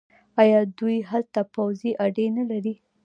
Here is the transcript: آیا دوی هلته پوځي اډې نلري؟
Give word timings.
آیا 0.41 0.59
دوی 0.79 0.97
هلته 1.11 1.41
پوځي 1.53 1.91
اډې 2.05 2.25
نلري؟ 2.37 2.75